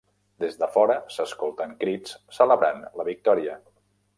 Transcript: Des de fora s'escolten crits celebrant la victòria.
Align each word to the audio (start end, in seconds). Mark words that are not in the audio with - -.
Des 0.43 0.55
de 0.61 0.69
fora 0.77 0.95
s'escolten 1.17 1.75
crits 1.83 2.17
celebrant 2.39 2.83
la 3.03 3.07
victòria. 3.11 3.61